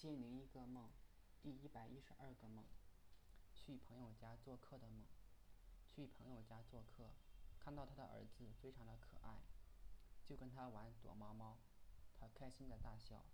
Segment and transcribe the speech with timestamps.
[0.00, 0.88] 千零一个梦，
[1.42, 2.64] 第一百一十二个梦，
[3.52, 5.04] 去朋友家做客的梦。
[5.84, 7.10] 去朋友家做客，
[7.58, 9.42] 看到他的儿子非常的可爱，
[10.24, 11.58] 就跟他玩躲猫猫，
[12.18, 13.26] 他开心的大笑。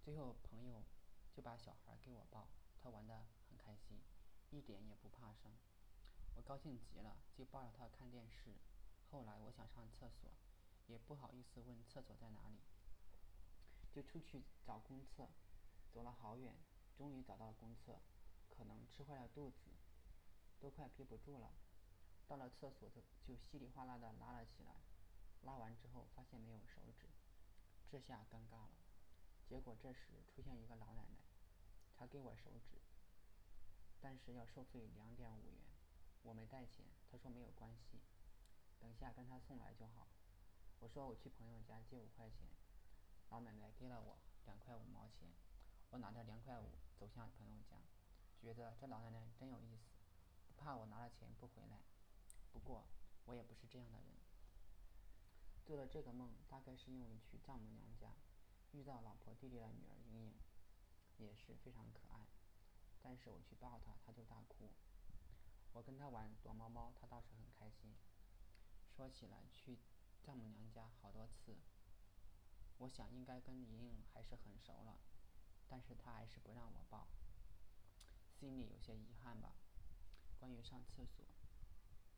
[0.00, 0.84] 最后朋友
[1.34, 2.48] 就把小孩给我抱，
[2.80, 3.98] 他玩的很开心，
[4.50, 5.50] 一点也不怕生。
[6.36, 8.54] 我高兴极了，就抱着他看电视。
[9.10, 10.30] 后来我想上厕所，
[10.86, 12.60] 也不好意思问厕所在哪里。
[13.90, 15.28] 就出去找公厕，
[15.92, 16.54] 走了好远，
[16.96, 18.00] 终于找到了公厕，
[18.50, 19.70] 可能吃坏了肚子，
[20.60, 21.52] 都快憋不住了。
[22.26, 24.82] 到了厕所就就稀里哗啦的拉了起来，
[25.42, 27.06] 拉完之后发现没有手纸，
[27.90, 28.70] 这下尴尬了。
[29.48, 31.20] 结果这时出现一个老奶奶，
[31.96, 32.78] 她给我手纸，
[34.00, 35.64] 但是要收费两点五元，
[36.22, 37.98] 我没带钱，她说没有关系，
[38.78, 40.06] 等下跟她送来就好。
[40.80, 42.46] 我说我去朋友家借五块钱。
[43.30, 45.28] 老奶奶给了我两块五毛钱，
[45.90, 47.76] 我拿着两块五走向朋友家，
[48.38, 49.88] 觉得这老奶奶真有意思，
[50.46, 51.80] 不怕我拿了钱不回来。
[52.52, 52.84] 不过
[53.24, 54.18] 我也不是这样的人。
[55.64, 58.14] 做了这个梦，大概是因为去丈母娘家，
[58.72, 60.34] 遇到老婆弟弟的女儿莹莹，
[61.16, 62.26] 也是非常可爱，
[63.02, 64.72] 但是我去抱她，她就大哭。
[65.72, 67.94] 我跟她玩躲猫猫，她倒是很开心。
[68.96, 69.78] 说起来去
[70.22, 71.56] 丈母娘家好多次。
[72.78, 74.98] 我想应该跟莹莹还是很熟了，
[75.68, 77.06] 但是他还是不让我抱，
[78.32, 79.54] 心里有些遗憾吧。
[80.38, 81.24] 关于上厕所，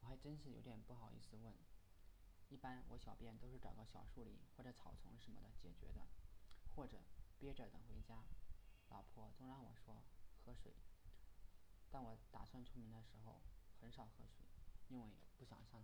[0.01, 1.55] 我还真是有点不好意思问。
[2.49, 6.07] 一般我小便都是找个小树林或者草丛什么的解决的，
[6.75, 6.99] 或者
[7.39, 8.25] 憋着等回家。
[8.89, 10.03] 老婆总让我说
[10.45, 10.73] 喝水，
[11.91, 13.41] 但我打算出门的时候
[13.81, 14.45] 很少喝水，
[14.89, 15.80] 因为不想上。